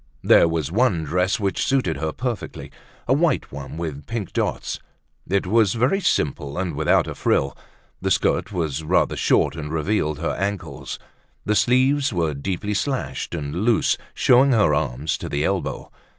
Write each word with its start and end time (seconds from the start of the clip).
There 0.23 0.47
was 0.47 0.71
one 0.71 1.03
dress 1.03 1.39
which 1.39 1.63
suited 1.63 1.97
her 1.97 2.11
perfectly, 2.11 2.71
a 3.07 3.13
white 3.13 3.51
one 3.51 3.77
with 3.77 4.07
pink 4.07 4.33
dots. 4.33 4.79
It 5.29 5.45
was 5.45 5.75
very 5.75 5.99
simple 6.01 6.57
and 6.57 6.73
without 6.73 7.05
a 7.05 7.13
frill. 7.13 7.55
The 8.01 8.09
skirt 8.09 8.51
was 8.51 8.81
rather 8.83 9.15
short 9.15 9.55
and 9.55 9.71
revealed 9.71 10.17
her 10.17 10.31
ankles. 10.39 10.97
The 11.45 11.53
sleeves 11.55 12.11
were 12.11 12.33
deeply 12.33 12.73
slashed 12.73 13.35
and 13.35 13.57
loose, 13.63 13.95
showing 14.15 14.53
her 14.53 14.73
arms 14.73 15.19
to 15.19 15.29
the 15.29 15.43
elbow. 15.45 15.91